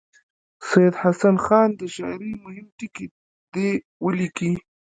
[0.67, 3.05] سید حسن خان د شاعرۍ مهم ټکي
[3.53, 3.69] دې
[4.05, 4.51] ولیکي.